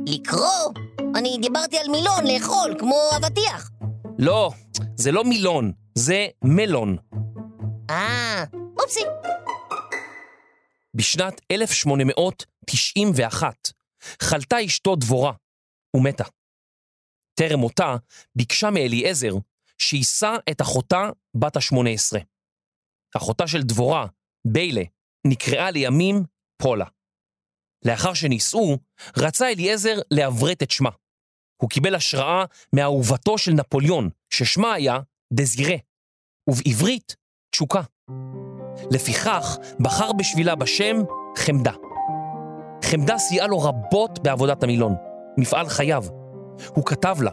לקרוא? 0.07 0.73
אני 1.15 1.37
דיברתי 1.41 1.77
על 1.77 1.87
מילון, 1.87 2.27
לאכול, 2.27 2.75
כמו 2.79 3.09
אבטיח. 3.17 3.71
לא, 4.19 4.51
זה 4.95 5.11
לא 5.11 5.23
מילון, 5.23 5.71
זה 5.95 6.27
מלון. 6.43 6.97
אה, 7.89 8.43
אופסי. 8.79 9.03
בשנת 10.93 11.41
1891 11.51 13.71
חלתה 14.21 14.65
אשתו 14.65 14.95
דבורה 14.95 15.33
ומתה. 15.95 16.23
טרם 17.33 17.59
מותה 17.59 17.95
ביקשה 18.35 18.69
מאליעזר 18.69 19.33
שיישא 19.77 20.35
את 20.51 20.61
אחותה 20.61 21.09
בת 21.33 21.55
ה-18. 21.55 22.19
אחותה 23.17 23.47
של 23.47 23.61
דבורה, 23.61 24.07
ביילה, 24.47 24.83
נקראה 25.27 25.71
לימים 25.71 26.23
פולה. 26.57 26.85
לאחר 27.85 28.13
שנישאו, 28.13 28.77
רצה 29.17 29.49
אליעזר 29.51 29.95
לעברת 30.11 30.63
את 30.63 30.71
שמה. 30.71 30.89
הוא 31.61 31.69
קיבל 31.69 31.95
השראה 31.95 32.45
מאהובתו 32.73 33.37
של 33.37 33.51
נפוליאון, 33.51 34.09
ששמה 34.29 34.73
היה 34.73 34.99
דזירה, 35.33 35.75
ובעברית 36.49 37.15
תשוקה. 37.51 37.81
לפיכך 38.91 39.57
בחר 39.79 40.11
בשבילה 40.11 40.55
בשם 40.55 40.97
חמדה. 41.37 41.71
חמדה 42.83 43.17
סייעה 43.17 43.47
לו 43.47 43.59
רבות 43.59 44.19
בעבודת 44.23 44.63
המילון, 44.63 44.95
מפעל 45.37 45.69
חייו. 45.69 46.03
הוא 46.75 46.85
כתב 46.85 47.17
לה, 47.21 47.31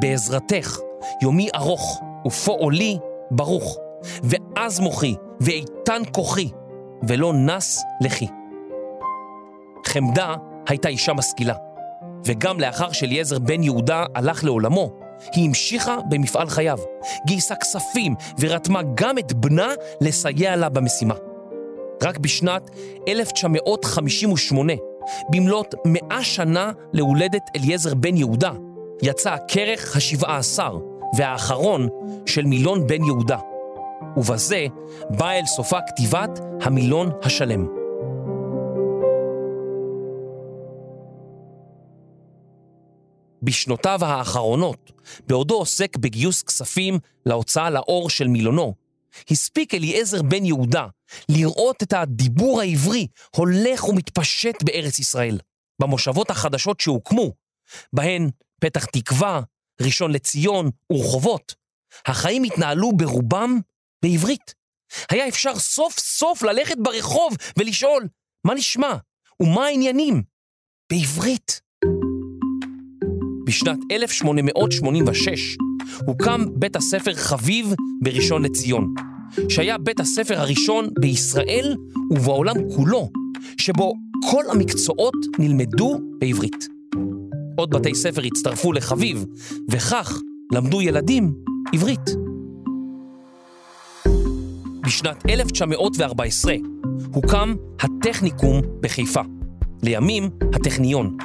בעזרתך 0.00 0.78
יומי 1.22 1.48
ארוך 1.54 2.00
ופועלי 2.26 2.98
ברוך, 3.30 3.78
ואז 4.22 4.80
מוחי 4.80 5.14
ואיתן 5.40 6.02
כוחי, 6.12 6.50
ולא 7.08 7.32
נס 7.32 7.82
לחי. 8.00 8.26
חמדה 9.88 10.34
הייתה 10.68 10.88
אישה 10.88 11.12
משכילה, 11.12 11.54
וגם 12.24 12.60
לאחר 12.60 12.92
שאליעזר 12.92 13.38
בן 13.38 13.62
יהודה 13.62 14.04
הלך 14.14 14.44
לעולמו, 14.44 14.90
היא 15.32 15.48
המשיכה 15.48 15.96
במפעל 16.08 16.48
חייו, 16.48 16.78
גייסה 17.26 17.54
כספים 17.54 18.14
ורתמה 18.40 18.80
גם 18.94 19.18
את 19.18 19.32
בנה 19.32 19.68
לסייע 20.00 20.56
לה 20.56 20.68
במשימה. 20.68 21.14
רק 22.02 22.18
בשנת 22.18 22.70
1958, 23.08 24.72
במלאת 25.30 25.74
מאה 25.84 26.24
שנה 26.24 26.72
להולדת 26.92 27.42
אליעזר 27.56 27.94
בן 27.94 28.16
יהודה, 28.16 28.52
יצא 29.02 29.30
הכרך 29.30 29.96
השבעה 29.96 30.36
עשר 30.36 30.78
והאחרון 31.16 31.88
של 32.26 32.44
מילון 32.44 32.86
בן 32.86 33.04
יהודה. 33.04 33.38
ובזה 34.16 34.66
באה 35.10 35.38
אל 35.38 35.46
סופה 35.46 35.78
כתיבת 35.88 36.40
המילון 36.62 37.10
השלם. 37.22 37.83
בשנותיו 43.44 44.04
האחרונות, 44.04 44.92
בעודו 45.26 45.54
עוסק 45.54 45.96
בגיוס 45.96 46.42
כספים 46.42 46.98
להוצאה 47.26 47.70
לאור 47.70 48.10
של 48.10 48.28
מילונו, 48.28 48.74
הספיק 49.30 49.74
אליעזר 49.74 50.22
בן 50.22 50.44
יהודה 50.44 50.86
לראות 51.28 51.82
את 51.82 51.92
הדיבור 51.92 52.60
העברי 52.60 53.06
הולך 53.36 53.88
ומתפשט 53.88 54.62
בארץ 54.62 54.98
ישראל, 54.98 55.38
במושבות 55.82 56.30
החדשות 56.30 56.80
שהוקמו, 56.80 57.32
בהן 57.92 58.30
פתח 58.60 58.84
תקווה, 58.84 59.40
ראשון 59.80 60.12
לציון 60.12 60.70
ורחובות. 60.92 61.54
החיים 62.06 62.42
התנהלו 62.42 62.92
ברובם 62.92 63.60
בעברית. 64.04 64.54
היה 65.10 65.28
אפשר 65.28 65.58
סוף 65.58 65.98
סוף 65.98 66.42
ללכת 66.42 66.76
ברחוב 66.78 67.36
ולשאול, 67.58 68.08
מה 68.46 68.54
נשמע? 68.54 68.96
ומה 69.40 69.66
העניינים? 69.66 70.22
בעברית. 70.92 71.60
בשנת 73.54 73.78
1886 73.90 75.56
הוקם 76.06 76.44
בית 76.54 76.76
הספר 76.76 77.14
חביב 77.14 77.74
בראשון 78.02 78.44
לציון, 78.44 78.94
שהיה 79.48 79.78
בית 79.78 80.00
הספר 80.00 80.40
הראשון 80.40 80.88
בישראל 81.00 81.76
ובעולם 82.10 82.54
כולו, 82.76 83.10
שבו 83.56 83.94
כל 84.30 84.44
המקצועות 84.50 85.14
נלמדו 85.38 85.98
בעברית. 86.18 86.68
עוד 87.56 87.70
בתי 87.70 87.94
ספר 87.94 88.22
הצטרפו 88.22 88.72
לחביב, 88.72 89.24
וכך 89.70 90.20
למדו 90.52 90.82
ילדים 90.82 91.34
עברית. 91.74 92.10
בשנת 94.86 95.30
1914 95.30 96.54
הוקם 97.12 97.54
הטכניקום 97.80 98.60
בחיפה, 98.80 99.22
לימים 99.82 100.30
הטכניון. 100.54 101.16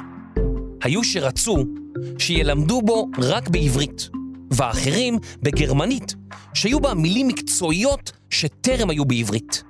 היו 0.82 1.04
שרצו 1.04 1.79
שילמדו 2.18 2.82
בו 2.82 3.06
רק 3.18 3.48
בעברית, 3.48 4.08
ואחרים 4.50 5.18
בגרמנית, 5.38 6.14
שהיו 6.54 6.80
בה 6.80 6.94
מילים 6.94 7.28
מקצועיות 7.28 8.12
שטרם 8.30 8.90
היו 8.90 9.04
בעברית. 9.04 9.62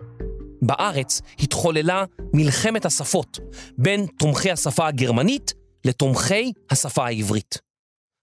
בארץ 0.63 1.21
התחוללה 1.39 2.05
מלחמת 2.35 2.85
השפות 2.85 3.39
בין 3.79 4.07
תומכי 4.19 4.51
השפה 4.51 4.89
הגרמנית 4.89 5.55
לתומכי 5.85 6.53
השפה 6.71 7.07
העברית. 7.07 7.59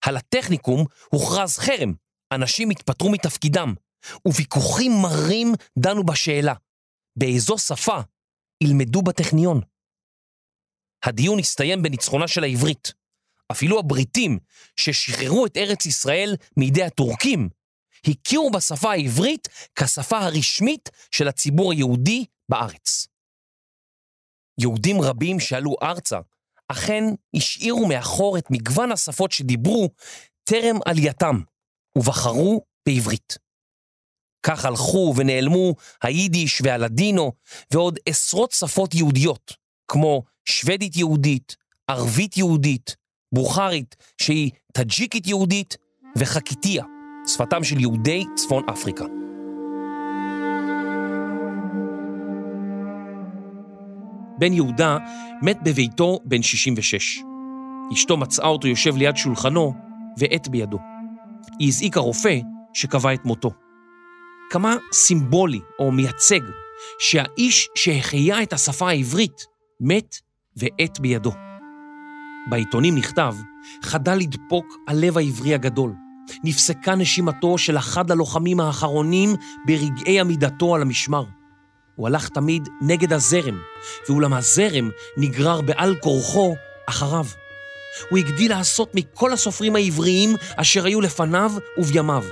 על 0.06 0.18
הטכניקום 0.18 0.86
הוכרז 1.12 1.58
חרם, 1.58 1.94
אנשים 2.34 2.70
התפטרו 2.70 3.12
מתפקידם, 3.12 3.74
וויכוחים 4.28 4.92
מרים 5.02 5.54
דנו 5.80 6.04
בשאלה, 6.04 6.54
באיזו 7.16 7.58
שפה 7.58 8.00
ילמדו 8.64 9.02
בטכניון? 9.02 9.62
הדיון 11.04 11.40
הסתיים 11.40 11.82
בניצחונה 11.82 12.28
של 12.28 12.44
העברית. 12.44 12.94
אפילו 13.52 13.80
הבריטים, 13.80 14.40
ששחררו 14.76 15.46
את 15.46 15.58
ארץ 15.58 15.86
ישראל 15.86 16.36
מידי 16.58 16.84
הטורקים, 16.84 17.50
הכירו 18.08 18.52
בשפה 18.52 18.92
העברית 18.92 19.48
כשפה 19.76 20.18
הרשמית 20.20 20.90
של 21.12 21.28
הציבור 21.28 21.72
היהודי 21.72 22.26
בארץ. 22.50 23.08
יהודים 24.60 25.02
רבים 25.02 25.40
שעלו 25.40 25.76
ארצה, 25.84 26.20
אכן 26.68 27.04
השאירו 27.36 27.88
מאחור 27.88 28.38
את 28.38 28.52
מגוון 28.52 28.92
השפות 28.92 29.32
שדיברו 29.32 29.90
טרם 30.44 30.80
עלייתם, 30.86 31.42
ובחרו 31.98 32.62
בעברית. 32.86 33.38
כך 34.44 34.66
הלכו 34.66 35.14
ונעלמו 35.18 35.76
היידיש 36.04 36.62
והלדינו 36.64 37.32
ועוד 37.72 38.00
עשרות 38.06 38.52
שפות 38.52 38.96
יהודיות, 38.96 39.54
כמו 39.88 40.24
שוודית 40.46 40.96
יהודית, 40.96 41.56
ערבית 41.88 42.38
יהודית, 42.38 42.96
בוכרית 43.32 43.96
שהיא 44.22 44.52
טאג'יקית 44.74 45.28
יהודית 45.28 45.78
וחקיתיה, 46.18 46.84
שפתם 47.28 47.64
של 47.64 47.80
יהודי 47.80 48.24
צפון 48.36 48.64
אפריקה. 48.70 49.06
בן 54.40 54.54
יהודה 54.54 54.98
מת 55.42 55.58
בביתו 55.64 56.20
בן 56.26 56.42
66. 56.42 57.22
אשתו 57.94 58.18
מצאה 58.18 58.48
אותו 58.48 58.68
יושב 58.68 58.98
ליד 58.98 59.16
שולחנו 59.16 59.74
ועט 60.18 60.48
בידו. 60.48 60.78
היא 61.60 61.68
הזעיקה 61.68 62.00
רופא 62.00 62.40
שקבע 62.74 63.14
את 63.14 63.26
מותו. 63.26 63.52
כמה 64.50 64.76
סימבולי 64.94 65.60
או 65.80 65.92
מייצג 65.92 66.40
שהאיש 67.00 67.70
שהחיה 67.76 68.44
את 68.44 68.54
השפה 68.54 68.90
העברית 68.90 69.46
מת 69.80 70.16
ועט 70.56 71.00
בידו. 71.00 71.47
בעיתונים 72.50 72.96
נכתב, 72.96 73.36
חדל 73.84 74.16
לדפוק 74.16 74.66
הלב 74.88 75.18
העברי 75.18 75.54
הגדול. 75.54 75.94
נפסקה 76.44 76.96
נשימתו 76.96 77.58
של 77.58 77.78
אחד 77.78 78.12
הלוחמים 78.12 78.60
האחרונים 78.60 79.36
ברגעי 79.66 80.20
עמידתו 80.20 80.76
על 80.76 80.82
המשמר. 80.82 81.24
הוא 81.96 82.08
הלך 82.08 82.30
תמיד 82.30 82.70
נגד 82.82 83.14
הזרם, 83.14 83.60
ואולם 84.10 84.34
הזרם 84.34 84.90
נגרר 85.18 85.62
בעל 85.62 85.96
כורחו 85.96 86.56
אחריו. 86.90 87.26
הוא 88.10 88.20
הגדיל 88.20 88.52
לעשות 88.52 88.92
מכל 88.96 89.34
הסופרים 89.34 89.76
העבריים 89.76 90.36
אשר 90.56 90.86
היו 90.86 91.02
לפניו 91.02 91.52
ובימיו. 91.78 92.24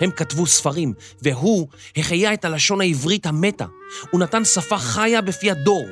הם 0.00 0.10
כתבו 0.10 0.46
ספרים, 0.46 0.94
והוא 1.22 1.68
החיה 1.96 2.32
את 2.32 2.44
הלשון 2.44 2.80
העברית 2.80 3.26
המתה. 3.26 3.66
הוא 4.10 4.20
נתן 4.20 4.44
שפה 4.44 4.78
חיה 4.78 5.20
בפי 5.20 5.50
הדור, 5.50 5.86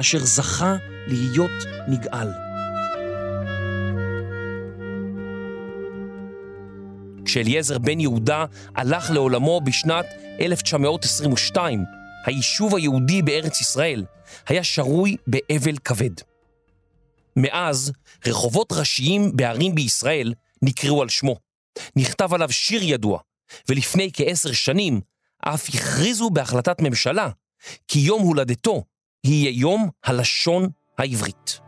אשר 0.00 0.18
זכה 0.18 0.76
להיות 1.06 1.64
נגאל. 1.88 2.51
כשאליעזר 7.32 7.78
בן 7.78 8.00
יהודה 8.00 8.44
הלך 8.76 9.10
לעולמו 9.10 9.60
בשנת 9.60 10.06
1922, 10.40 11.84
היישוב 12.26 12.74
היהודי 12.76 13.22
בארץ 13.22 13.60
ישראל 13.60 14.04
היה 14.46 14.64
שרוי 14.64 15.16
באבל 15.26 15.76
כבד. 15.84 16.10
מאז, 17.36 17.92
רחובות 18.26 18.72
ראשיים 18.72 19.36
בערים 19.36 19.74
בישראל 19.74 20.34
נקראו 20.62 21.02
על 21.02 21.08
שמו. 21.08 21.36
נכתב 21.96 22.34
עליו 22.34 22.52
שיר 22.52 22.82
ידוע, 22.82 23.18
ולפני 23.68 24.10
כעשר 24.12 24.52
שנים 24.52 25.00
אף 25.40 25.68
הכריזו 25.68 26.30
בהחלטת 26.30 26.80
ממשלה 26.80 27.28
כי 27.88 27.98
יום 27.98 28.22
הולדתו 28.22 28.84
יהיה 29.24 29.50
יום 29.50 29.88
הלשון 30.04 30.68
העברית. 30.98 31.61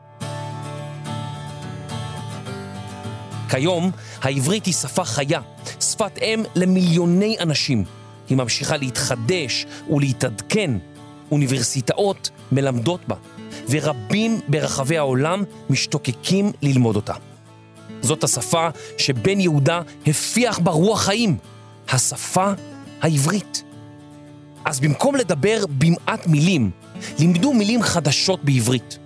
כיום 3.55 3.90
העברית 4.23 4.67
היא 4.67 4.75
שפה 4.75 5.05
חיה, 5.05 5.40
שפת 5.81 6.19
אם 6.19 6.43
למיליוני 6.55 7.37
אנשים. 7.40 7.85
היא 8.29 8.37
ממשיכה 8.37 8.77
להתחדש 8.77 9.67
ולהתעדכן. 9.90 10.71
אוניברסיטאות 11.31 12.31
מלמדות 12.53 13.01
בה, 13.09 13.17
ורבים 13.69 14.40
ברחבי 14.49 14.99
העולם 14.99 15.45
משתוקקים 15.71 16.53
ללמוד 16.62 16.97
אותה. 16.97 17.12
זאת 18.03 18.25
השפה 18.25 18.69
שבן 18.99 19.40
יהודה 19.40 19.81
הפיח 20.07 20.59
בה 20.59 20.73
רוח 20.73 21.03
חיים, 21.03 21.37
השפה 21.88 22.53
העברית. 23.01 23.62
אז 24.64 24.81
במקום 24.81 25.14
לדבר 25.17 25.64
במעט 25.79 26.27
מילים, 26.27 26.71
לימדו 27.19 27.53
מילים 27.53 27.83
חדשות 27.83 28.45
בעברית. 28.45 28.99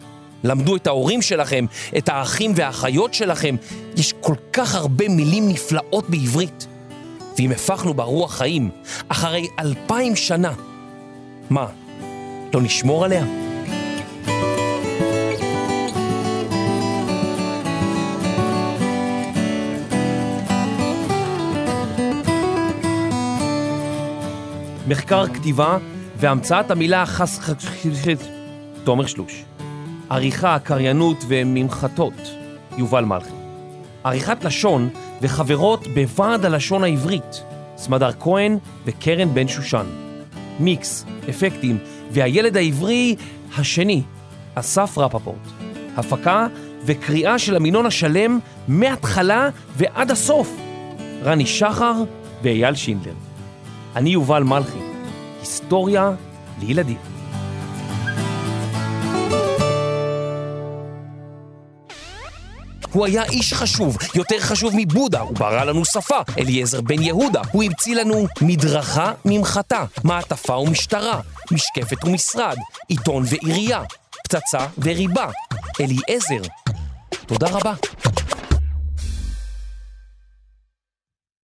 למדו 0.44 0.77
את 0.77 0.87
ההורים 0.87 1.22
שלכם, 1.22 1.66
את 1.98 2.09
האחים 2.09 2.53
והאחיות 2.55 3.14
שלכם. 3.14 3.57
יש 3.96 4.14
כל 4.20 4.35
כך 4.53 4.74
הרבה 4.74 5.09
מילים 5.09 5.48
נפלאות 5.48 6.11
בעברית. 6.11 6.66
ואם 7.38 7.51
הפכנו 7.51 7.94
ברוח 7.94 8.35
חיים 8.35 8.70
אחרי 9.09 9.46
אלפיים 9.59 10.16
שנה, 10.16 10.53
מה, 11.51 11.66
לא 12.55 12.62
נשמור 12.62 13.05
עליה? 13.05 13.24
מחקר 24.88 25.27
כתיבה 25.35 25.79
והמצאת 26.16 26.70
המילה 26.70 27.07
חס... 27.07 27.40
תומר 28.85 29.07
שלוש. 29.07 29.44
עריכה, 30.11 30.59
קריינות 30.59 31.25
וממחטות, 31.29 32.14
יובל 32.77 33.05
מלכי. 33.05 33.31
עריכת 34.05 34.44
לשון 34.44 34.88
וחברות 35.23 35.87
בוועד 35.94 36.44
הלשון 36.44 36.85
העברית, 36.85 37.44
סמדר 37.77 38.11
כהן 38.21 38.59
וקרן 38.85 39.35
בן 39.35 39.49
שושן. 39.49 39.87
מיקס, 40.61 41.05
אפקטים 41.31 41.79
והילד 42.11 42.57
העברי 42.57 43.16
השני, 43.59 44.03
אסף 44.55 44.99
רפפורט. 44.99 45.49
הפקה 45.97 46.47
וקריאה 46.85 47.38
של 47.38 47.57
המינון 47.57 47.87
השלם 47.87 48.38
מההתחלה 48.68 49.49
ועד 49.77 50.11
הסוף. 50.11 50.57
רני 51.25 51.47
שחר 51.47 51.94
ואייל 52.42 52.75
שינדלר. 52.75 53.12
אני 53.97 54.11
יובל 54.11 54.42
מלכי, 54.42 54.79
היסטוריה 55.40 56.12
לילדים. 56.61 57.18
הוא 62.99 63.07
היה 63.07 63.25
איש 63.25 63.55
חשוב, 63.55 63.97
יותר 64.15 64.41
חשוב 64.41 64.73
מבודה, 64.77 65.21
הוא 65.21 65.37
ברא 65.37 65.65
לנו 65.65 65.85
שפה, 65.85 66.21
אליעזר 66.39 66.81
בן 66.81 67.03
יהודה. 67.03 67.43
הוא 67.53 67.63
המציא 67.63 67.95
לנו 67.95 68.27
מדרכה 68.43 69.13
ממחטה, 69.25 69.85
מעטפה 70.05 70.57
ומשטרה, 70.57 71.21
משקפת 71.53 72.05
ומשרד, 72.05 72.57
עיתון 72.89 73.25
ועירייה, 73.27 73.83
פצצה 74.25 74.67
וריבה. 74.79 75.31
אליעזר. 75.81 76.49
תודה 77.27 77.47
רבה. 77.51 77.75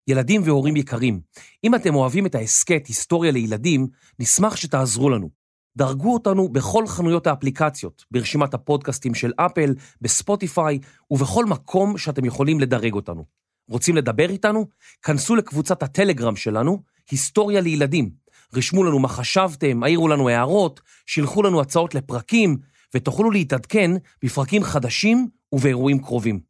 ילדים 0.08 0.42
והורים 0.44 0.76
יקרים, 0.76 1.20
אם 1.64 1.74
אתם 1.74 1.94
אוהבים 1.94 2.26
את 2.26 2.34
ההסכת 2.34 2.86
היסטוריה 2.86 3.32
לילדים, 3.32 3.86
נשמח 4.18 4.56
שתעזרו 4.56 5.10
לנו. 5.10 5.43
דרגו 5.76 6.14
אותנו 6.14 6.48
בכל 6.48 6.86
חנויות 6.86 7.26
האפליקציות, 7.26 8.04
ברשימת 8.10 8.54
הפודקאסטים 8.54 9.14
של 9.14 9.32
אפל, 9.36 9.74
בספוטיפיי 10.00 10.78
ובכל 11.10 11.44
מקום 11.44 11.98
שאתם 11.98 12.24
יכולים 12.24 12.60
לדרג 12.60 12.92
אותנו. 12.92 13.24
רוצים 13.70 13.96
לדבר 13.96 14.30
איתנו? 14.30 14.66
כנסו 15.02 15.36
לקבוצת 15.36 15.82
הטלגרם 15.82 16.36
שלנו, 16.36 16.82
היסטוריה 17.10 17.60
לילדים. 17.60 18.10
רשמו 18.54 18.84
לנו 18.84 18.98
מה 18.98 19.08
חשבתם, 19.08 19.82
העירו 19.82 20.08
לנו 20.08 20.28
הערות, 20.28 20.80
שילחו 21.06 21.42
לנו 21.42 21.60
הצעות 21.60 21.94
לפרקים, 21.94 22.56
ותוכלו 22.94 23.30
להתעדכן 23.30 23.90
בפרקים 24.24 24.62
חדשים 24.62 25.28
ובאירועים 25.52 25.98
קרובים. 25.98 26.40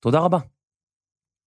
תודה 0.00 0.18
רבה. 0.18 0.38